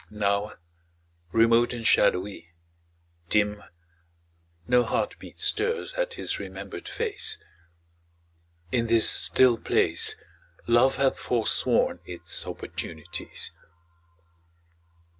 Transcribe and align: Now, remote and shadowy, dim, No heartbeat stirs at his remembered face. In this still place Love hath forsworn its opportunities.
Now, 0.09 0.53
remote 1.31 1.73
and 1.73 1.85
shadowy, 1.85 2.49
dim, 3.29 3.61
No 4.67 4.83
heartbeat 4.83 5.37
stirs 5.39 5.93
at 5.93 6.15
his 6.15 6.39
remembered 6.39 6.87
face. 6.89 7.37
In 8.71 8.87
this 8.87 9.07
still 9.07 9.59
place 9.59 10.15
Love 10.65 10.95
hath 10.95 11.19
forsworn 11.19 11.99
its 12.05 12.47
opportunities. 12.47 13.51